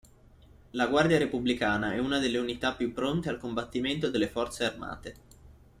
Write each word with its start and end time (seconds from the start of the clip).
La 0.71 0.87
Guardia 0.87 1.19
repubblicana 1.19 1.93
è 1.93 1.99
una 1.99 2.17
delle 2.17 2.39
unità 2.39 2.73
più 2.73 2.91
pronte 2.91 3.29
al 3.29 3.37
combattimento 3.37 4.09
delle 4.09 4.27
forze 4.29 4.63
armate. 4.65 5.15